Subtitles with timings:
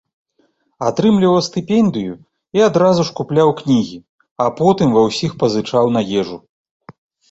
[0.87, 2.13] Атрымліваў стыпендыю
[2.59, 4.03] і адразу ж купляў кнігі,
[4.43, 6.37] а потым ва ўсіх пазычаў на ежу.